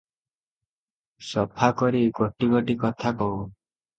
[1.27, 3.37] ସଫା କରି ଗୋଟି ଗୋଟି କଥା କହୁ।